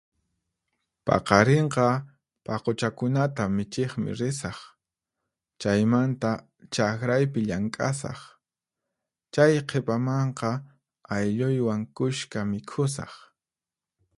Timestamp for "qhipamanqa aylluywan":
9.67-11.81